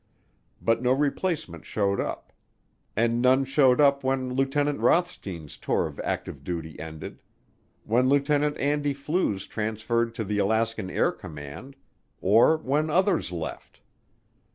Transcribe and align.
But 0.59 0.81
no 0.81 0.93
replacement 0.93 1.63
showed 1.63 1.99
up. 1.99 2.33
And 2.95 3.21
none 3.21 3.45
showed 3.45 3.79
up 3.79 4.03
when 4.03 4.33
Lieutenant 4.33 4.79
Rothstien's 4.79 5.57
tour 5.57 5.85
of 5.85 5.99
active 5.99 6.43
duty 6.43 6.79
ended, 6.79 7.21
when 7.83 8.09
Lieutenant 8.09 8.57
Andy 8.57 8.95
Flues 8.95 9.45
transferred 9.45 10.15
to 10.15 10.23
the 10.23 10.39
Alaskan 10.39 10.89
Air 10.89 11.11
Command, 11.11 11.75
or 12.19 12.57
when 12.57 12.89
others 12.89 13.31
left. 13.31 13.81